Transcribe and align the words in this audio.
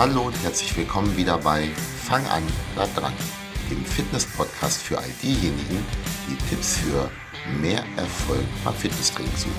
Hallo 0.00 0.22
und 0.22 0.42
herzlich 0.42 0.74
willkommen 0.78 1.14
wieder 1.14 1.36
bei 1.36 1.68
Fang 2.06 2.24
an, 2.28 2.42
bleib 2.74 2.94
dran, 2.94 3.12
dem 3.70 3.84
Fitness-Podcast 3.84 4.80
für 4.80 4.96
all 4.96 5.12
diejenigen, 5.22 5.84
die 6.26 6.36
Tipps 6.48 6.78
für 6.78 7.10
mehr 7.60 7.84
Erfolg 7.98 8.40
beim 8.64 8.72
Fitnesstraining 8.72 9.36
suchen. 9.36 9.52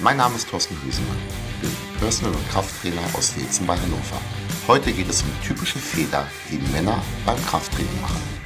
Mein 0.00 0.18
Name 0.18 0.36
ist 0.36 0.46
Thorsten 0.46 0.76
Hüsemann, 0.84 1.16
ich 1.54 1.62
bin 1.62 1.70
Personal- 2.00 2.34
und 2.34 2.50
Krafttrainer 2.50 3.00
aus 3.14 3.34
Wezen 3.34 3.66
bei 3.66 3.78
Hannover. 3.78 4.20
Heute 4.66 4.92
geht 4.92 5.08
es 5.08 5.22
um 5.22 5.30
typische 5.42 5.78
Fehler, 5.78 6.26
die 6.50 6.58
Männer 6.70 7.02
beim 7.24 7.42
Krafttraining 7.46 8.02
machen. 8.02 8.37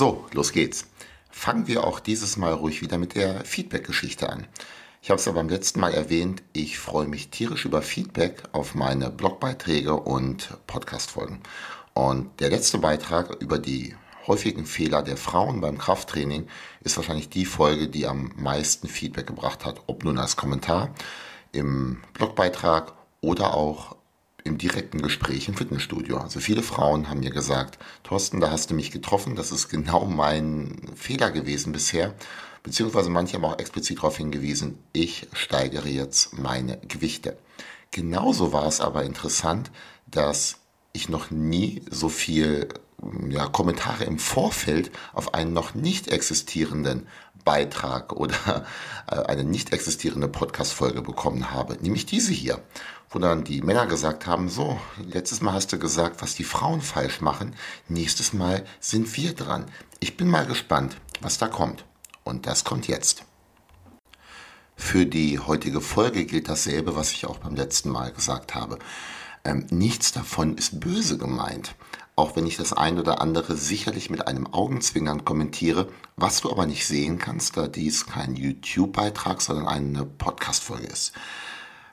So, 0.00 0.24
los 0.32 0.52
geht's. 0.52 0.86
Fangen 1.28 1.66
wir 1.66 1.84
auch 1.84 2.00
dieses 2.00 2.38
Mal 2.38 2.54
ruhig 2.54 2.80
wieder 2.80 2.96
mit 2.96 3.14
der 3.14 3.44
Feedback-Geschichte 3.44 4.30
an. 4.30 4.46
Ich 5.02 5.10
habe 5.10 5.20
es 5.20 5.26
ja 5.26 5.32
beim 5.32 5.50
letzten 5.50 5.78
Mal 5.78 5.92
erwähnt, 5.92 6.42
ich 6.54 6.78
freue 6.78 7.06
mich 7.06 7.28
tierisch 7.28 7.66
über 7.66 7.82
Feedback 7.82 8.44
auf 8.52 8.74
meine 8.74 9.10
Blogbeiträge 9.10 9.92
und 9.92 10.56
Podcast-Folgen. 10.66 11.42
Und 11.92 12.40
der 12.40 12.48
letzte 12.48 12.78
Beitrag 12.78 13.42
über 13.42 13.58
die 13.58 13.94
häufigen 14.26 14.64
Fehler 14.64 15.02
der 15.02 15.18
Frauen 15.18 15.60
beim 15.60 15.76
Krafttraining 15.76 16.48
ist 16.80 16.96
wahrscheinlich 16.96 17.28
die 17.28 17.44
Folge, 17.44 17.88
die 17.88 18.06
am 18.06 18.32
meisten 18.36 18.88
Feedback 18.88 19.26
gebracht 19.26 19.66
hat. 19.66 19.82
Ob 19.86 20.02
nun 20.02 20.16
als 20.16 20.34
Kommentar 20.34 20.94
im 21.52 22.00
Blogbeitrag 22.14 22.94
oder 23.20 23.52
auch 23.52 23.96
im 24.44 24.58
direkten 24.58 25.02
Gespräch 25.02 25.48
im 25.48 25.54
Fitnessstudio. 25.54 26.18
Also 26.18 26.40
viele 26.40 26.62
Frauen 26.62 27.08
haben 27.08 27.20
mir 27.20 27.30
gesagt, 27.30 27.78
Thorsten, 28.02 28.40
da 28.40 28.50
hast 28.50 28.70
du 28.70 28.74
mich 28.74 28.90
getroffen, 28.90 29.36
das 29.36 29.52
ist 29.52 29.68
genau 29.68 30.06
mein 30.06 30.80
Fehler 30.94 31.30
gewesen 31.30 31.72
bisher. 31.72 32.14
Beziehungsweise 32.62 33.10
manche 33.10 33.34
haben 33.36 33.44
auch 33.44 33.58
explizit 33.58 33.98
darauf 33.98 34.16
hingewiesen, 34.16 34.78
ich 34.92 35.28
steigere 35.32 35.88
jetzt 35.88 36.38
meine 36.38 36.78
Gewichte. 36.88 37.38
Genauso 37.90 38.52
war 38.52 38.66
es 38.66 38.80
aber 38.80 39.04
interessant, 39.04 39.70
dass 40.06 40.58
ich 40.92 41.08
noch 41.08 41.30
nie 41.30 41.82
so 41.90 42.08
viel 42.08 42.68
ja, 43.28 43.46
Kommentare 43.46 44.04
im 44.04 44.18
Vorfeld 44.18 44.90
auf 45.12 45.34
einen 45.34 45.52
noch 45.52 45.74
nicht 45.74 46.08
existierenden 46.08 47.06
Beitrag 47.44 48.12
oder 48.12 48.66
äh, 49.10 49.16
eine 49.16 49.44
nicht 49.44 49.72
existierende 49.72 50.28
Podcast-Folge 50.28 51.02
bekommen 51.02 51.50
habe, 51.50 51.78
nämlich 51.80 52.06
diese 52.06 52.32
hier, 52.32 52.62
wo 53.08 53.18
dann 53.18 53.44
die 53.44 53.62
Männer 53.62 53.86
gesagt 53.86 54.26
haben, 54.26 54.48
so, 54.48 54.78
letztes 54.98 55.40
Mal 55.40 55.54
hast 55.54 55.72
du 55.72 55.78
gesagt, 55.78 56.22
was 56.22 56.34
die 56.34 56.44
Frauen 56.44 56.80
falsch 56.80 57.20
machen, 57.20 57.54
nächstes 57.88 58.32
Mal 58.32 58.64
sind 58.78 59.16
wir 59.16 59.34
dran. 59.34 59.66
Ich 59.98 60.16
bin 60.16 60.28
mal 60.28 60.46
gespannt, 60.46 60.96
was 61.20 61.38
da 61.38 61.48
kommt. 61.48 61.84
Und 62.22 62.46
das 62.46 62.64
kommt 62.64 62.86
jetzt. 62.86 63.24
Für 64.76 65.04
die 65.04 65.38
heutige 65.38 65.80
Folge 65.80 66.24
gilt 66.24 66.48
dasselbe, 66.48 66.96
was 66.96 67.12
ich 67.12 67.26
auch 67.26 67.38
beim 67.38 67.54
letzten 67.54 67.90
Mal 67.90 68.12
gesagt 68.12 68.54
habe. 68.54 68.78
Ähm, 69.44 69.66
nichts 69.70 70.12
davon 70.12 70.56
ist 70.56 70.80
böse 70.80 71.18
gemeint 71.18 71.74
auch 72.20 72.36
wenn 72.36 72.46
ich 72.46 72.58
das 72.58 72.74
ein 72.74 72.98
oder 72.98 73.22
andere 73.22 73.56
sicherlich 73.56 74.10
mit 74.10 74.28
einem 74.28 74.46
Augenzwinkern 74.46 75.24
kommentiere, 75.24 75.88
was 76.16 76.42
du 76.42 76.50
aber 76.50 76.66
nicht 76.66 76.86
sehen 76.86 77.18
kannst, 77.18 77.56
da 77.56 77.66
dies 77.66 78.06
kein 78.06 78.36
YouTube-Beitrag, 78.36 79.40
sondern 79.40 79.66
eine 79.66 80.04
Podcast-Folge 80.04 80.86
ist. 80.86 81.12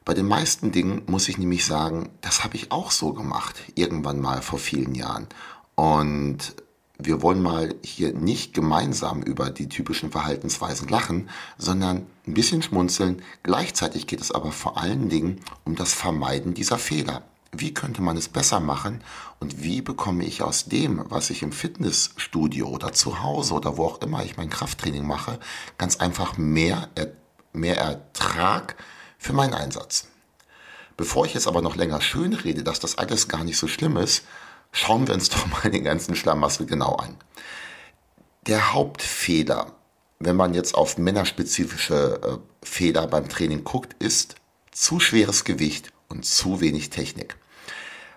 Bei 0.04 0.14
den 0.14 0.28
meisten 0.28 0.74
Dingen 0.74 1.04
muss 1.08 1.30
ich 1.30 1.38
nämlich 1.38 1.66
sagen, 1.66 2.10
das 2.22 2.44
habe 2.44 2.58
ich 2.58 2.74
auch 2.74 2.92
so 2.92 3.14
gemacht, 3.14 3.56
irgendwann 3.76 4.20
mal 4.20 4.42
vor 4.42 4.60
vielen 4.60 4.96
Jahren. 4.96 5.28
Und 5.76 6.56
wir 7.00 7.22
wollen 7.22 7.42
mal 7.42 7.76
hier 7.82 8.12
nicht 8.14 8.54
gemeinsam 8.54 9.22
über 9.22 9.50
die 9.50 9.70
typischen 9.70 10.12
Verhaltensweisen 10.12 10.90
lachen, 10.90 11.30
sondern 11.58 12.06
ein 12.26 12.34
bisschen 12.34 12.62
schmunzeln. 12.62 13.22
Gleichzeitig 13.44 14.08
geht 14.08 14.20
es 14.20 14.32
aber 14.32 14.52
vor 14.52 14.78
allen 14.78 15.08
Dingen 15.08 15.40
um 15.64 15.76
das 15.76 15.94
Vermeiden 15.94 16.54
dieser 16.54 16.78
Fehler 16.78 17.24
wie 17.52 17.74
könnte 17.74 18.02
man 18.02 18.18
es 18.18 18.28
besser 18.28 18.60
machen 18.60 19.04
und 19.40 19.62
wie 19.64 19.82
bekomme 19.82 20.26
ich 20.26 20.42
aus 20.42 20.66
dem, 20.66 21.04
was 21.10 21.30
ich 21.30 21.44
im 21.44 21.52
Fitnessstudio 21.52 22.68
oder 22.68 22.92
zu 22.94 23.22
Hause 23.22 23.54
oder 23.54 23.78
wo 23.78 23.86
auch 23.86 24.02
immer 24.02 24.24
ich 24.24 24.38
mein 24.38 24.50
Krafttraining 24.50 25.06
mache, 25.06 25.40
ganz 25.78 25.98
einfach 25.98 26.38
mehr, 26.38 26.90
mehr 27.54 27.78
Ertrag 27.78 28.76
für 29.18 29.34
meinen 29.34 29.54
Einsatz. 29.54 30.08
Bevor 30.98 31.26
ich 31.26 31.34
jetzt 31.34 31.48
aber 31.48 31.62
noch 31.62 31.76
länger 31.76 32.02
schön 32.02 32.34
rede, 32.34 32.64
dass 32.64 32.80
das 32.80 32.98
alles 32.98 33.28
gar 33.28 33.44
nicht 33.44 33.58
so 33.58 33.68
schlimm 33.68 33.98
ist, 33.98 34.24
schauen 34.72 35.08
wir 35.08 35.14
uns 35.14 35.30
doch 35.30 35.46
mal 35.48 35.72
den 35.72 35.84
ganzen 35.84 36.16
Schlamassel 36.16 36.66
genau 36.66 36.96
an. 36.96 37.16
Der 38.48 38.74
Hauptfehler, 38.74 39.74
wenn 40.20 40.36
man 40.36 40.54
jetzt 40.54 40.74
auf 40.74 40.98
männerspezifische 40.98 42.20
äh, 42.24 42.66
Fehler 42.66 43.08
beim 43.08 43.30
Training 43.30 43.64
guckt, 43.64 44.02
ist 44.02 44.36
zu 44.72 45.00
schweres 45.00 45.44
Gewicht 45.44 45.92
und 46.10 46.26
zu 46.26 46.62
wenig 46.62 46.90
Technik. 46.90 47.36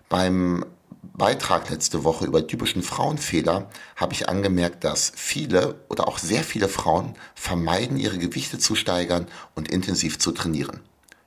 Beim 0.08 0.64
Beitrag 1.02 1.70
letzte 1.70 2.04
Woche 2.04 2.26
über 2.26 2.46
typischen 2.46 2.82
Frauenfehler 2.82 3.70
habe 3.96 4.12
ich 4.12 4.28
angemerkt, 4.28 4.84
dass 4.84 5.12
viele 5.14 5.82
oder 5.88 6.08
auch 6.08 6.18
sehr 6.18 6.44
viele 6.44 6.68
Frauen 6.68 7.14
vermeiden, 7.34 7.96
ihre 7.96 8.18
Gewichte 8.18 8.58
zu 8.58 8.74
steigern 8.74 9.26
und 9.54 9.70
intensiv 9.70 10.18
zu 10.18 10.32
trainieren. 10.32 10.80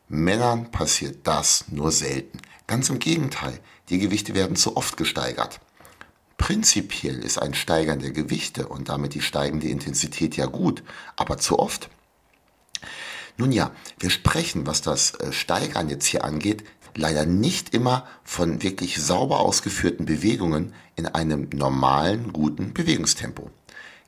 Männern 0.10 0.70
passiert 0.72 1.26
das 1.26 1.66
nur 1.70 1.92
selten. 1.92 2.40
Ganz 2.68 2.90
im 2.90 3.00
Gegenteil, 3.00 3.60
die 3.90 4.00
Gewichte 4.00 4.36
werden 4.36 4.56
zu 4.56 4.78
oft 4.78 4.96
gesteigert. 4.98 5.60
Prinzipiell 6.38 7.20
ist 7.20 7.42
ein 7.42 7.54
Steigern 7.54 8.00
der 8.00 8.12
Gewichte 8.12 8.68
und 8.68 8.90
damit 8.90 9.14
die 9.14 9.22
steigende 9.22 9.68
Intensität 9.68 10.36
ja 10.36 10.46
gut, 10.46 10.84
aber 11.16 11.38
zu 11.38 11.58
oft 11.58 11.90
nun 13.38 13.52
ja, 13.52 13.72
wir 14.00 14.10
sprechen, 14.10 14.68
was 14.68 14.82
das 14.82 15.16
äh, 15.16 15.32
Steigern 15.32 15.90
jetzt 15.90 16.06
hier 16.06 16.24
angeht, 16.24 16.64
leider 16.96 17.26
nicht 17.26 17.74
immer 17.74 18.06
von 18.24 18.62
wirklich 18.62 19.02
sauber 19.02 19.40
ausgeführten 19.40 20.06
Bewegungen 20.06 20.74
in 20.96 21.08
einem 21.08 21.50
normalen, 21.54 22.34
guten 22.34 22.74
Bewegungstempo. 22.74 23.50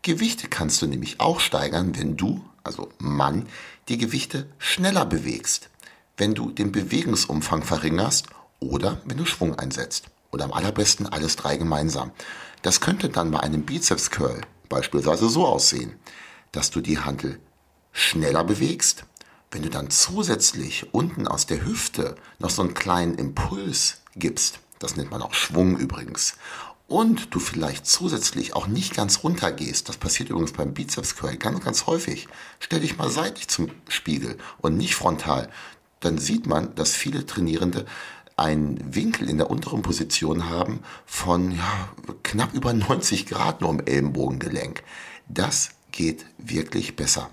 Gewichte 0.02 0.48
kannst 0.48 0.82
du 0.82 0.88
nämlich 0.88 1.20
auch 1.20 1.40
steigern, 1.40 1.98
wenn 1.98 2.16
du, 2.16 2.46
also 2.64 2.90
Mann, 3.00 3.48
die 3.90 3.98
Gewichte 3.98 4.48
schneller 4.60 5.06
bewegst, 5.06 5.70
wenn 6.18 6.36
du 6.36 6.52
den 6.52 6.72
Bewegungsumfang 6.72 7.64
verringerst 7.64 8.28
oder 8.60 9.02
wenn 9.06 9.18
du 9.18 9.26
Schwung 9.26 9.58
einsetzt. 9.58 10.06
Oder 10.32 10.46
am 10.46 10.54
allerbesten 10.54 11.08
alles 11.08 11.38
drei 11.38 11.58
gemeinsam. 11.58 12.12
Das 12.62 12.82
könnte 12.82 13.10
dann 13.10 13.32
bei 13.32 13.40
einem 13.40 13.64
Bizeps 13.64 14.12
Curl 14.12 14.42
beispielsweise 14.70 15.30
so 15.30 15.46
aussehen, 15.46 15.94
dass 16.52 16.72
du 16.72 16.82
die 16.82 17.00
Handel 17.00 17.40
schneller 17.92 18.44
bewegst, 18.44 19.06
wenn 19.56 19.64
du 19.64 19.70
dann 19.70 19.90
zusätzlich 19.90 20.94
unten 20.94 21.30
aus 21.30 21.46
der 21.46 21.66
Hüfte 21.66 22.16
noch 22.40 22.50
so 22.50 22.62
einen 22.62 22.74
kleinen 22.74 23.16
Impuls 23.16 24.02
gibst, 24.14 24.60
das 24.80 24.98
nennt 24.98 25.12
man 25.12 25.22
auch 25.22 25.34
Schwung 25.34 25.78
übrigens, 25.78 26.36
und 26.90 27.34
du 27.34 27.40
vielleicht 27.40 27.86
zusätzlich 27.86 28.54
auch 28.54 28.68
nicht 28.68 28.94
ganz 28.94 29.24
runter 29.24 29.54
gehst, 29.54 29.88
das 29.88 29.96
passiert 29.96 30.30
übrigens 30.30 30.52
beim 30.52 30.74
Bizeps 30.74 31.16
Curl 31.16 31.38
ganz, 31.38 31.64
ganz 31.64 31.88
häufig, 31.88 32.28
stell 32.60 32.82
dich 32.82 32.98
mal 32.98 33.10
seitlich 33.10 33.48
zum 33.48 33.72
Spiegel 33.88 34.38
und 34.58 34.76
nicht 34.76 34.94
frontal, 34.94 35.50
dann 36.02 36.18
sieht 36.18 36.48
man, 36.48 36.76
dass 36.76 36.94
viele 36.94 37.26
Trainierende 37.26 37.86
einen 38.36 38.94
Winkel 38.94 39.30
in 39.30 39.38
der 39.38 39.50
unteren 39.50 39.84
Position 39.84 40.50
haben 40.50 40.82
von 41.06 41.52
ja, 41.52 41.88
knapp 42.24 42.54
über 42.54 42.74
90 42.74 43.26
Grad 43.26 43.62
nur 43.62 43.70
im 43.70 43.80
Ellenbogengelenk. 43.80 44.84
Das 45.30 45.70
geht 45.94 46.26
wirklich 46.38 46.98
besser. 46.98 47.30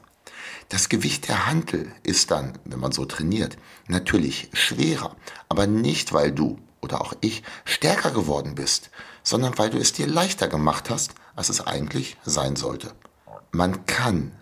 Das 0.73 0.89
Gewicht 0.89 1.29
der 1.29 1.45
Hantel 1.47 1.93
ist 2.03 2.31
dann, 2.31 2.55
wenn 2.65 2.81
man 2.81 2.93
so 2.93 3.05
trainiert, 3.05 3.59
natürlich 3.89 4.49
schwerer, 4.55 5.15
aber 5.51 5.67
nicht, 5.67 6.15
weil 6.15 6.33
du 6.33 6.59
oder 6.81 7.03
auch 7.03 7.13
ich 7.21 7.43
stärker 7.67 8.11
geworden 8.11 8.55
bist, 8.55 8.91
sondern 9.23 9.59
weil 9.59 9.69
du 9.69 9.77
es 9.77 9.93
dir 9.93 10.07
leichter 10.07 10.49
gemacht 10.49 10.89
hast, 10.89 11.13
als 11.37 11.51
es 11.51 11.61
eigentlich 11.61 12.17
sein 12.25 12.57
sollte. 12.57 12.95
Man 13.51 13.85
kann 13.85 14.33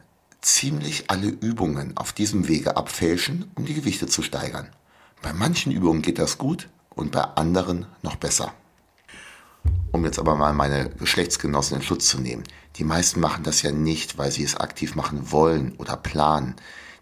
ziemlich 0.41 1.11
alle 1.11 1.27
Übungen 1.27 1.97
auf 1.97 2.13
diesem 2.13 2.47
Wege 2.47 2.77
abfälschen, 2.77 3.51
um 3.57 3.65
die 3.65 3.75
Gewichte 3.75 4.07
zu 4.07 4.23
steigern. 4.23 4.69
Bei 5.23 5.33
manchen 5.33 5.73
Übungen 5.73 6.01
geht 6.01 6.21
das 6.21 6.39
gut 6.39 6.69
und 6.91 7.11
bei 7.11 7.23
anderen 7.23 7.87
noch 8.03 8.15
besser 8.15 8.55
um 9.93 10.05
jetzt 10.05 10.19
aber 10.19 10.37
mal 10.37 10.53
meine 10.53 10.91
Geschlechtsgenossen 10.91 11.79
in 11.79 11.83
Schutz 11.83 12.09
zu 12.09 12.21
nehmen. 12.21 12.45
Die 12.77 12.85
meisten 12.85 13.21
machen 13.21 13.45
das 13.45 13.63
ja 13.63 13.73
nicht, 13.73 14.19
weil 14.19 14.31
sie 14.31 14.45
es 14.45 14.57
aktiv 14.57 14.95
machen 14.95 15.31
wollen 15.33 15.75
oder 15.79 15.97
planen. 15.97 16.55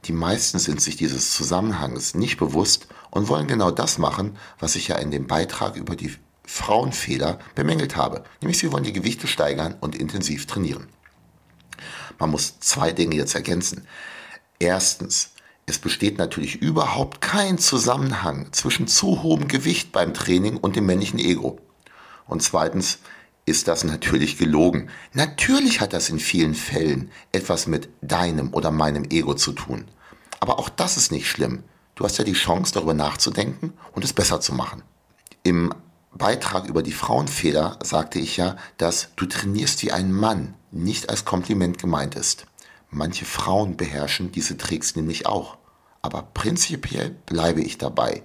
Die 0.05 0.13
meisten 0.13 0.59
sind 0.59 0.81
sich 0.81 0.97
dieses 0.97 1.33
Zusammenhangs 1.33 2.15
nicht 2.15 2.39
bewusst 2.39 2.89
und 3.11 3.29
wollen 3.29 3.47
genau 3.47 3.71
das 3.71 3.99
machen, 3.99 4.37
was 4.59 4.77
ich 4.77 4.89
ja 4.89 4.97
in 4.97 5.11
dem 5.11 5.27
Beitrag 5.27 5.77
über 5.77 5.97
die 5.97 6.15
Frauenfehler 6.45 7.39
bemängelt 7.55 7.97
habe. 7.97 8.25
Nämlich 8.41 8.59
sie 8.59 8.73
wollen 8.73 8.85
die 8.85 8.93
Gewichte 8.93 9.27
steigern 9.27 9.75
und 9.81 9.95
intensiv 9.95 10.47
trainieren. 10.47 10.87
Man 12.19 12.31
muss 12.31 12.59
zwei 12.61 12.93
Dinge 12.93 13.17
jetzt 13.17 13.35
ergänzen. 13.35 13.87
Erstens, 14.59 15.33
es 15.67 15.79
besteht 15.79 16.17
natürlich 16.17 16.57
überhaupt 16.57 17.21
kein 17.21 17.59
Zusammenhang 17.59 18.49
zwischen 18.53 18.87
zu 18.89 19.23
hohem 19.23 19.47
Gewicht 19.47 19.93
beim 19.93 20.15
Training 20.15 20.57
und 20.57 20.75
dem 20.75 20.87
männlichen 20.87 21.19
Ego. 21.19 21.61
Und 22.29 22.43
zweitens, 22.43 23.01
ist 23.49 23.67
das 23.67 23.83
natürlich 23.83 24.39
gelogen. 24.39 24.91
Natürlich 25.15 25.81
hat 25.81 25.93
das 25.93 26.11
in 26.11 26.19
vielen 26.19 26.55
Fällen 26.55 27.11
etwas 27.33 27.67
mit 27.67 27.89
deinem 28.03 28.53
oder 28.53 28.71
meinem 28.71 29.05
Ego 29.11 29.35
zu 29.35 29.53
tun. 29.53 29.87
Aber 30.39 30.59
auch 30.59 30.69
das 30.69 30.97
ist 30.97 31.11
nicht 31.11 31.29
schlimm. 31.29 31.65
Du 31.95 32.05
hast 32.05 32.19
ja 32.19 32.25
die 32.25 32.35
Chance, 32.35 32.75
darüber 32.75 32.95
nachzudenken 32.95 33.73
und 33.93 34.05
es 34.05 34.13
besser 34.13 34.41
zu 34.41 34.55
machen. 34.55 34.83
Im 35.43 35.75
Beitrag 36.13 36.67
über 36.67 36.83
die 36.83 36.93
Frauenfehler 36.93 37.79
sagte 37.83 38.19
ich 38.19 38.37
ja, 38.37 38.57
dass 38.77 39.09
du 39.17 39.27
trainierst 39.27 39.83
wie 39.83 39.93
ein 39.93 40.13
Mann 40.13 40.55
nicht 40.71 41.11
als 41.11 41.25
Kompliment 41.25 41.79
gemeint 41.79 42.15
ist. 42.15 42.47
Manche 42.91 43.25
Frauen 43.25 43.77
beherrschen 43.77 44.31
diese 44.31 44.57
Tricks 44.57 44.95
nämlich 44.95 45.27
auch. 45.27 45.57
Aber 46.03 46.23
prinzipiell 46.23 47.11
bleibe 47.27 47.63
ich 47.63 47.79
dabei. 47.79 48.23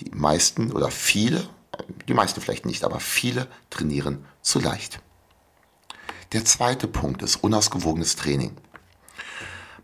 Die 0.00 0.10
meisten 0.10 0.72
oder 0.72 0.90
viele, 0.90 1.48
die 2.08 2.14
meisten 2.14 2.40
vielleicht 2.40 2.66
nicht, 2.66 2.84
aber 2.84 3.00
viele 3.00 3.48
trainieren 3.70 4.24
zu 4.42 4.60
leicht. 4.60 5.00
Der 6.32 6.44
zweite 6.44 6.88
Punkt 6.88 7.22
ist 7.22 7.36
unausgewogenes 7.36 8.16
Training. 8.16 8.56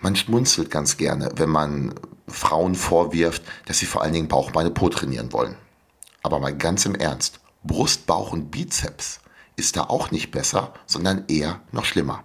Man 0.01 0.17
schmunzelt 0.17 0.71
ganz 0.71 0.97
gerne, 0.97 1.31
wenn 1.37 1.51
man 1.51 1.95
Frauen 2.27 2.75
vorwirft, 2.75 3.43
dass 3.67 3.79
sie 3.79 3.87
vor 3.87 4.03
allen 4.03 4.13
Dingen 4.13 4.29
Bauch, 4.29 4.51
Beine, 4.51 4.71
Po 4.71 4.89
trainieren 4.89 5.33
wollen. 5.33 5.57
Aber 6.23 6.39
mal 6.39 6.57
ganz 6.57 6.87
im 6.87 6.95
Ernst, 6.95 7.41
Brust, 7.63 8.07
Bauch 8.07 8.33
und 8.33 8.51
Bizeps 8.51 9.21
ist 9.57 9.77
da 9.77 9.85
auch 9.85 10.11
nicht 10.11 10.31
besser, 10.31 10.73
sondern 10.87 11.25
eher 11.29 11.61
noch 11.71 11.85
schlimmer. 11.85 12.25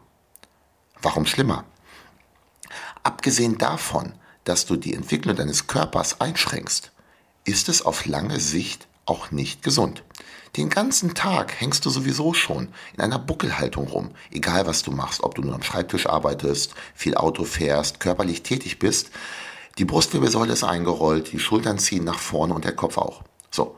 Warum 1.02 1.26
schlimmer? 1.26 1.66
Abgesehen 3.04 3.58
davon, 3.58 4.14
dass 4.46 4.66
du 4.66 4.78
die 4.78 4.94
Entwicklung 4.94 5.36
deines 5.36 5.68
Körpers 5.68 6.22
einschränkst, 6.22 6.92
ist 7.44 7.70
es 7.70 7.82
auf 7.84 8.06
lange 8.06 8.40
Sicht 8.40 8.88
auch 9.06 9.32
nicht 9.32 9.64
gesund. 9.64 10.04
Den 10.56 10.70
ganzen 10.70 11.14
Tag 11.14 11.60
hängst 11.60 11.86
du 11.86 11.90
sowieso 11.90 12.34
schon 12.34 12.70
in 12.94 13.02
einer 13.02 13.20
Buckelhaltung 13.20 13.88
rum, 13.88 14.12
egal 14.32 14.66
was 14.66 14.84
du 14.84 14.92
machst, 14.92 15.22
ob 15.22 15.36
du 15.36 15.42
nur 15.42 15.54
am 15.54 15.64
Schreibtisch 15.64 16.08
arbeitest, 16.08 16.74
viel 16.94 17.16
Auto 17.16 17.44
fährst, 17.44 18.00
körperlich 18.00 18.42
tätig 18.42 18.80
bist. 18.80 19.12
Die 19.78 19.86
Brustwirbelsäule 19.86 20.54
ist 20.54 20.64
eingerollt, 20.64 21.34
die 21.34 21.40
Schultern 21.40 21.78
ziehen 21.78 22.06
nach 22.06 22.20
vorne 22.20 22.54
und 22.54 22.64
der 22.64 22.76
Kopf 22.76 22.98
auch. 22.98 23.24
So. 23.52 23.76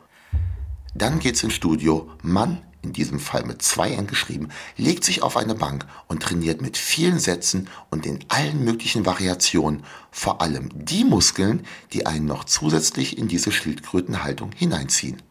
Dann 0.93 1.19
geht's 1.19 1.43
ins 1.43 1.53
Studio, 1.53 2.09
Mann 2.21 2.61
in 2.87 2.93
diesem 2.93 3.19
Fall 3.19 3.43
mit 3.43 3.61
zwei 3.61 3.91
N 3.91 4.07
geschrieben, 4.07 4.47
legt 4.77 5.03
sich 5.03 5.21
auf 5.21 5.35
eine 5.35 5.55
Bank 5.55 5.85
und 6.07 6.23
trainiert 6.23 6.61
mit 6.61 6.77
vielen 6.77 7.19
Sätzen 7.19 7.67
und 7.89 8.05
in 8.05 8.19
allen 8.29 8.63
möglichen 8.63 9.05
Variationen 9.05 9.83
vor 10.09 10.41
allem 10.41 10.69
die 10.73 11.03
Muskeln, 11.03 11.65
die 11.91 12.05
einen 12.05 12.25
noch 12.25 12.45
zusätzlich 12.45 13.17
in 13.17 13.27
diese 13.27 13.51
Schildkrötenhaltung 13.51 14.51
hineinziehen. 14.53 15.21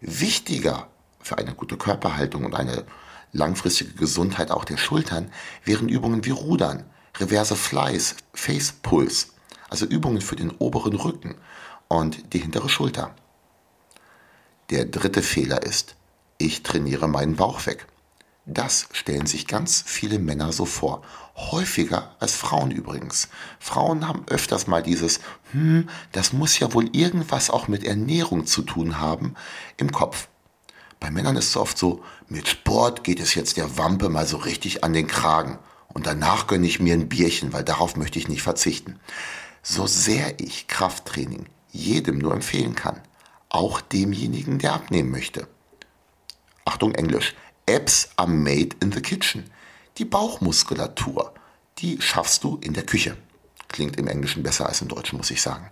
Wichtiger 0.00 0.88
für 1.20 1.38
eine 1.38 1.54
gute 1.54 1.76
Körperhaltung 1.76 2.44
und 2.44 2.54
eine 2.56 2.84
langfristige 3.32 3.92
Gesundheit 3.92 4.50
auch 4.50 4.64
der 4.64 4.76
Schultern 4.76 5.30
wären 5.64 5.88
Übungen 5.88 6.24
wie 6.24 6.30
Rudern, 6.30 6.84
Reverse 7.18 7.54
Flies, 7.54 8.16
Face 8.32 8.72
Pulse, 8.72 9.26
also 9.70 9.86
Übungen 9.86 10.20
für 10.20 10.36
den 10.36 10.50
oberen 10.50 10.94
Rücken 10.94 11.36
und 11.86 12.34
die 12.34 12.38
hintere 12.38 12.68
Schulter. 12.68 13.14
Der 14.70 14.84
dritte 14.84 15.22
Fehler 15.22 15.62
ist, 15.62 15.94
ich 16.38 16.62
trainiere 16.62 17.08
meinen 17.08 17.36
Bauch 17.36 17.66
weg. 17.66 17.86
Das 18.46 18.88
stellen 18.92 19.24
sich 19.24 19.46
ganz 19.46 19.82
viele 19.86 20.18
Männer 20.18 20.52
so 20.52 20.66
vor. 20.66 21.02
Häufiger 21.34 22.14
als 22.20 22.34
Frauen 22.34 22.70
übrigens. 22.70 23.28
Frauen 23.58 24.06
haben 24.06 24.24
öfters 24.28 24.66
mal 24.66 24.82
dieses, 24.82 25.20
hm, 25.52 25.88
das 26.12 26.34
muss 26.34 26.58
ja 26.58 26.74
wohl 26.74 26.94
irgendwas 26.94 27.48
auch 27.48 27.68
mit 27.68 27.84
Ernährung 27.84 28.44
zu 28.46 28.60
tun 28.62 28.98
haben, 28.98 29.34
im 29.78 29.92
Kopf. 29.92 30.28
Bei 31.00 31.10
Männern 31.10 31.36
ist 31.36 31.48
es 31.48 31.56
oft 31.56 31.78
so, 31.78 32.02
mit 32.28 32.46
Sport 32.46 33.02
geht 33.02 33.18
es 33.20 33.34
jetzt 33.34 33.56
der 33.56 33.78
Wampe 33.78 34.10
mal 34.10 34.26
so 34.26 34.36
richtig 34.36 34.84
an 34.84 34.92
den 34.92 35.06
Kragen. 35.06 35.58
Und 35.88 36.06
danach 36.06 36.46
gönne 36.46 36.66
ich 36.66 36.80
mir 36.80 36.94
ein 36.94 37.08
Bierchen, 37.08 37.52
weil 37.52 37.64
darauf 37.64 37.96
möchte 37.96 38.18
ich 38.18 38.28
nicht 38.28 38.42
verzichten. 38.42 39.00
So 39.62 39.86
sehr 39.86 40.38
ich 40.38 40.66
Krafttraining 40.66 41.46
jedem 41.70 42.18
nur 42.18 42.34
empfehlen 42.34 42.74
kann, 42.74 43.00
auch 43.48 43.80
demjenigen, 43.80 44.58
der 44.58 44.74
abnehmen 44.74 45.10
möchte 45.10 45.48
Achtung 46.64 46.94
Englisch, 46.94 47.34
Apps 47.66 48.10
are 48.16 48.28
made 48.28 48.76
in 48.80 48.92
the 48.92 49.00
kitchen. 49.00 49.50
Die 49.98 50.04
Bauchmuskulatur, 50.04 51.32
die 51.78 52.00
schaffst 52.00 52.44
du 52.44 52.58
in 52.60 52.74
der 52.74 52.84
Küche. 52.84 53.16
Klingt 53.68 53.96
im 53.96 54.06
Englischen 54.06 54.42
besser 54.42 54.66
als 54.66 54.82
im 54.82 54.88
Deutschen, 54.88 55.16
muss 55.16 55.30
ich 55.30 55.42
sagen. 55.42 55.70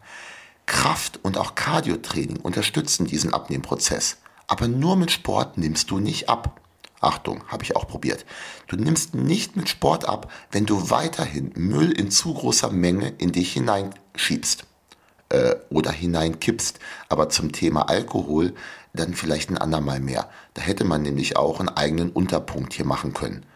Kraft- 0.67 1.21
und 1.23 1.37
auch 1.39 1.55
Cardiotraining 1.55 2.39
unterstützen 2.39 3.07
diesen 3.07 3.35
Abnehmprozess. 3.35 4.19
Aber 4.47 4.69
nur 4.69 4.97
mit 4.97 5.11
Sport 5.11 5.59
nimmst 5.59 5.91
du 5.91 5.99
nicht 5.99 6.29
ab. 6.29 6.61
Achtung, 7.01 7.43
habe 7.49 7.65
ich 7.65 7.75
auch 7.75 7.89
probiert. 7.89 8.25
Du 8.69 8.77
nimmst 8.77 9.15
nicht 9.15 9.57
mit 9.57 9.69
Sport 9.69 10.09
ab, 10.09 10.31
wenn 10.53 10.67
du 10.67 10.91
weiterhin 10.91 11.53
Müll 11.57 11.91
in 11.91 12.11
zu 12.11 12.33
großer 12.33 12.71
Menge 12.71 13.09
in 13.19 13.33
dich 13.33 13.53
hineinschiebst 13.53 14.65
äh, 15.31 15.57
oder 15.69 15.91
hineinkippst. 15.91 16.79
Aber 17.09 17.29
zum 17.29 17.51
Thema 17.51 17.89
Alkohol 17.89 18.55
dann 18.93 19.15
vielleicht 19.15 19.51
ein 19.51 19.59
andermal 19.59 20.01
mehr. 20.01 20.29
Da 20.55 20.63
hätte 20.63 20.85
man 20.85 21.03
nämlich 21.03 21.37
auch 21.37 21.61
einen 21.61 21.71
eigenen 21.71 22.11
Unterpunkt 22.11 22.75
hier 22.75 22.85
machen 22.85 23.13
können. 23.13 23.47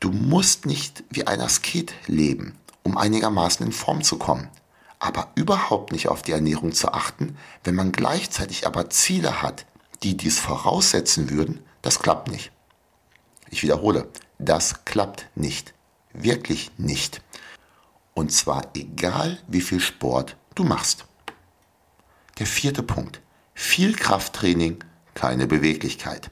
Du 0.00 0.10
musst 0.10 0.66
nicht 0.66 1.04
wie 1.10 1.26
ein 1.26 1.40
Asket 1.40 1.92
leben, 2.06 2.58
um 2.82 2.96
einigermaßen 2.96 3.66
in 3.66 3.72
Form 3.72 4.02
zu 4.02 4.18
kommen. 4.18 4.48
Aber 4.98 5.28
überhaupt 5.34 5.92
nicht 5.92 6.08
auf 6.08 6.22
die 6.22 6.32
Ernährung 6.32 6.72
zu 6.72 6.92
achten, 6.92 7.36
wenn 7.64 7.74
man 7.74 7.92
gleichzeitig 7.92 8.66
aber 8.66 8.90
Ziele 8.90 9.42
hat, 9.42 9.66
die 10.02 10.16
dies 10.16 10.38
voraussetzen 10.38 11.30
würden, 11.30 11.62
das 11.82 12.00
klappt 12.00 12.30
nicht. 12.30 12.52
Ich 13.50 13.62
wiederhole, 13.62 14.08
das 14.38 14.84
klappt 14.84 15.26
nicht. 15.34 15.74
Wirklich 16.12 16.70
nicht. 16.76 17.22
Und 18.14 18.32
zwar 18.32 18.62
egal, 18.74 19.38
wie 19.48 19.60
viel 19.60 19.80
Sport 19.80 20.36
du 20.54 20.64
machst. 20.64 21.06
Der 22.38 22.46
vierte 22.46 22.82
Punkt. 22.82 23.20
Viel 23.62 23.94
Krafttraining, 23.94 24.78
keine 25.12 25.46
Beweglichkeit. 25.46 26.30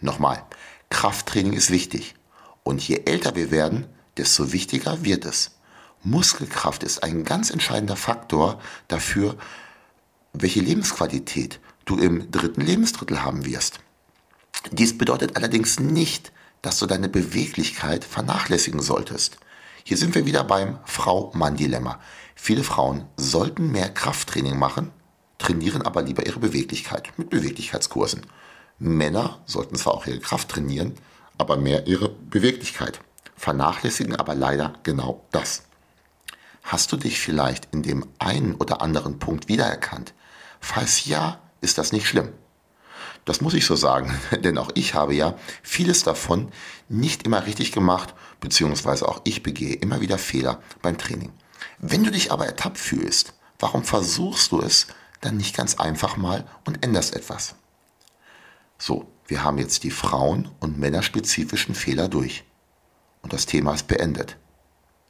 Nochmal, 0.00 0.44
Krafttraining 0.90 1.52
ist 1.52 1.70
wichtig. 1.70 2.14
Und 2.64 2.86
je 2.86 3.02
älter 3.06 3.36
wir 3.36 3.52
werden, 3.52 3.86
desto 4.16 4.52
wichtiger 4.52 5.04
wird 5.04 5.24
es. 5.24 5.52
Muskelkraft 6.02 6.82
ist 6.82 7.04
ein 7.04 7.24
ganz 7.24 7.50
entscheidender 7.50 7.94
Faktor 7.94 8.60
dafür, 8.88 9.36
welche 10.32 10.60
Lebensqualität 10.60 11.60
du 11.84 11.96
im 11.96 12.28
dritten 12.32 12.60
Lebensdrittel 12.60 13.22
haben 13.22 13.46
wirst. 13.46 13.78
Dies 14.72 14.98
bedeutet 14.98 15.36
allerdings 15.36 15.78
nicht, 15.78 16.32
dass 16.60 16.80
du 16.80 16.86
deine 16.86 17.08
Beweglichkeit 17.08 18.04
vernachlässigen 18.04 18.82
solltest. 18.82 19.38
Hier 19.84 19.96
sind 19.96 20.16
wir 20.16 20.26
wieder 20.26 20.42
beim 20.42 20.80
Frau-Mann-Dilemma. 20.86 22.00
Viele 22.34 22.64
Frauen 22.64 23.06
sollten 23.16 23.70
mehr 23.70 23.88
Krafttraining 23.88 24.58
machen, 24.58 24.90
trainieren 25.38 25.82
aber 25.82 26.02
lieber 26.02 26.26
ihre 26.26 26.40
Beweglichkeit 26.40 27.12
mit 27.16 27.30
Beweglichkeitskursen. 27.30 28.22
Männer 28.78 29.40
sollten 29.46 29.76
zwar 29.76 29.94
auch 29.94 30.06
ihre 30.06 30.20
Kraft 30.20 30.48
trainieren, 30.48 30.94
aber 31.38 31.56
mehr 31.56 31.86
ihre 31.86 32.08
Beweglichkeit. 32.08 33.00
Vernachlässigen 33.36 34.16
aber 34.16 34.34
leider 34.34 34.74
genau 34.82 35.24
das. 35.30 35.64
Hast 36.62 36.90
du 36.92 36.96
dich 36.96 37.20
vielleicht 37.20 37.68
in 37.72 37.82
dem 37.82 38.06
einen 38.18 38.54
oder 38.54 38.80
anderen 38.82 39.18
Punkt 39.18 39.48
wiedererkannt? 39.48 40.14
Falls 40.60 41.06
ja, 41.06 41.38
ist 41.60 41.78
das 41.78 41.92
nicht 41.92 42.08
schlimm. 42.08 42.32
Das 43.24 43.40
muss 43.40 43.54
ich 43.54 43.66
so 43.66 43.76
sagen, 43.76 44.12
denn 44.44 44.58
auch 44.58 44.70
ich 44.74 44.94
habe 44.94 45.14
ja 45.14 45.36
vieles 45.62 46.02
davon 46.02 46.50
nicht 46.88 47.24
immer 47.24 47.46
richtig 47.46 47.72
gemacht, 47.72 48.14
beziehungsweise 48.40 49.08
auch 49.08 49.20
ich 49.24 49.42
begehe 49.42 49.74
immer 49.74 50.00
wieder 50.00 50.18
Fehler 50.18 50.60
beim 50.82 50.96
Training. 50.96 51.32
Wenn 51.78 52.04
du 52.04 52.10
dich 52.10 52.32
aber 52.32 52.46
ertappt 52.46 52.78
fühlst, 52.78 53.34
warum 53.58 53.84
versuchst 53.84 54.52
du 54.52 54.60
es 54.60 54.86
dann 55.26 55.36
nicht 55.36 55.56
ganz 55.56 55.74
einfach 55.74 56.16
mal 56.16 56.46
und 56.64 56.82
änderst 56.82 57.14
etwas. 57.14 57.56
So, 58.78 59.06
wir 59.26 59.42
haben 59.42 59.58
jetzt 59.58 59.82
die 59.84 59.90
Frauen- 59.90 60.50
und 60.60 60.78
männerspezifischen 60.78 61.74
Fehler 61.74 62.08
durch. 62.08 62.44
Und 63.22 63.32
das 63.32 63.46
Thema 63.46 63.74
ist 63.74 63.88
beendet. 63.88 64.36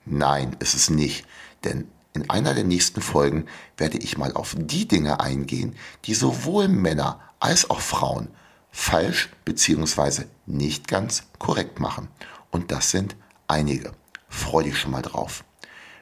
Nein, 0.04 0.56
ist 0.58 0.74
es 0.74 0.88
nicht, 0.88 1.26
denn 1.64 1.88
in 2.14 2.30
einer 2.30 2.54
der 2.54 2.64
nächsten 2.64 3.02
Folgen 3.02 3.46
werde 3.76 3.98
ich 3.98 4.16
mal 4.16 4.32
auf 4.32 4.56
die 4.58 4.88
Dinge 4.88 5.20
eingehen, 5.20 5.76
die 6.06 6.14
sowohl 6.14 6.68
Männer 6.68 7.20
als 7.40 7.68
auch 7.68 7.80
Frauen 7.80 8.28
falsch 8.70 9.28
bzw. 9.44 10.24
nicht 10.46 10.88
ganz 10.88 11.24
korrekt 11.38 11.78
machen. 11.78 12.08
Und 12.50 12.72
das 12.72 12.90
sind 12.90 13.16
einige. 13.48 13.92
Freu 14.28 14.62
dich 14.62 14.78
schon 14.78 14.92
mal 14.92 15.02
drauf. 15.02 15.44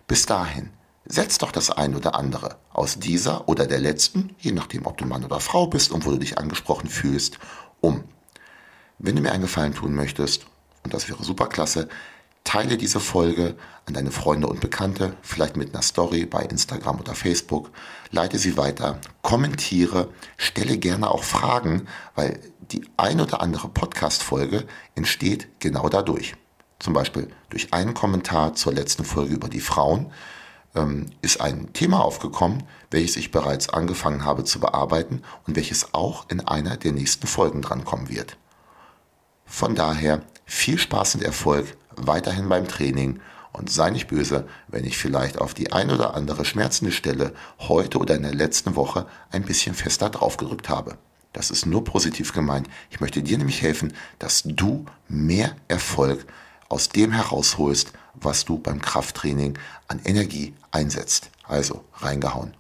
Bis 0.07 0.27
dahin 0.27 0.71
Setz 1.07 1.39
doch 1.39 1.53
das 1.53 1.71
ein 1.71 1.95
oder 1.95 2.15
andere 2.15 2.57
aus 2.73 2.99
dieser 2.99 3.49
oder 3.49 3.67
der 3.67 3.79
letzten, 3.79 4.35
je 4.39 4.53
nachdem, 4.53 4.87
ob 4.87 4.97
du 4.97 5.05
Mann 5.05 5.25
oder 5.25 5.41
Frau 5.41 5.67
bist 5.67 5.93
und 5.93 6.07
wo 6.07 6.11
du 6.11 6.19
dich 6.19 6.39
angesprochen 6.39 6.89
fühlst, 6.89 7.39
um. 7.81 8.05
Wenn 8.99 9.17
du 9.17 9.23
mir 9.23 9.33
einen 9.33 9.43
Gefallen 9.43 9.75
tun 9.75 9.95
möchtest, 9.95 10.47
und 10.83 10.95
das 10.95 11.09
wäre 11.09 11.23
super 11.23 11.47
klasse, 11.47 11.89
Teile 12.45 12.77
diese 12.77 13.01
Folge 13.01 13.57
an 13.87 13.95
deine 13.95 14.11
Freunde 14.11 14.47
und 14.47 14.61
Bekannte, 14.61 15.17
vielleicht 15.23 15.57
mit 15.57 15.75
einer 15.75 15.83
Story 15.83 16.27
bei 16.27 16.43
Instagram 16.43 17.01
oder 17.01 17.15
Facebook. 17.15 17.71
Leite 18.11 18.39
sie 18.39 18.59
weiter, 18.59 19.01
kommentiere, 19.23 20.11
stelle 20.37 20.77
gerne 20.77 21.11
auch 21.11 21.25
Fragen, 21.25 21.89
weil 22.15 22.39
die 22.61 22.87
ein 22.99 23.21
oder 23.21 23.41
andere 23.41 23.69
Podcast-Folge 23.69 24.67
entsteht 24.95 25.49
genau 25.59 25.89
dadurch. 25.89 26.37
Zum 26.79 26.93
Beispiel 26.93 27.29
durch 27.49 27.73
einen 27.73 27.95
Kommentar 27.95 28.55
zur 28.55 28.75
letzten 28.75 29.05
Folge 29.05 29.35
über 29.35 29.49
die 29.49 29.61
Frauen 29.61 30.13
ähm, 30.75 31.07
ist 31.23 31.41
ein 31.41 31.73
Thema 31.73 32.05
aufgekommen, 32.05 32.65
welches 32.91 33.17
ich 33.17 33.31
bereits 33.31 33.69
angefangen 33.69 34.25
habe 34.25 34.45
zu 34.45 34.61
bearbeiten 34.61 35.23
und 35.47 35.57
welches 35.57 35.95
auch 35.95 36.29
in 36.29 36.41
einer 36.41 36.77
der 36.77 36.93
nächsten 36.93 37.27
Folgen 37.27 37.63
drankommen 37.63 38.09
wird. 38.09 38.37
Von 39.47 39.75
daher 39.75 40.23
viel 40.47 40.79
Spaß 40.79 41.17
und 41.17 41.23
Erfolg 41.23 41.77
weiterhin 41.97 42.49
beim 42.49 42.67
Training 42.67 43.21
und 43.53 43.71
sei 43.71 43.91
nicht 43.91 44.09
böse, 44.09 44.49
wenn 44.69 44.85
ich 44.85 44.99
vielleicht 44.99 45.41
auf 45.41 45.55
die 45.55 45.73
ein 45.73 45.91
oder 45.91 46.15
andere 46.15 46.45
schmerzende 46.45 46.93
Stelle 46.93 47.33
heute 47.61 47.99
oder 47.99 48.17
in 48.17 48.23
der 48.23 48.35
letzten 48.35 48.75
Woche 48.75 49.07
ein 49.31 49.45
bisschen 49.45 49.75
fester 49.75 50.11
draufgerückt 50.11 50.69
habe. 50.69 50.99
Das 51.33 51.51
ist 51.51 51.67
nur 51.67 51.85
positiv 51.85 52.33
gemeint. 52.33 52.69
Ich 52.91 53.01
möchte 53.01 53.23
dir 53.23 53.39
nämlich 53.39 53.63
helfen, 53.63 53.93
dass 54.19 54.43
du 54.45 54.87
mehr 55.09 55.55
Erfolg 55.69 56.27
aus 56.69 56.89
dem 56.89 57.13
herausholst, 57.13 57.93
was 58.15 58.45
du 58.45 58.59
beim 58.59 58.81
Krafttraining 58.81 59.59
an 59.89 60.01
Energie 60.05 60.55
einsetzt. 60.71 61.31
Also 61.47 61.85
reingehauen. 61.95 62.55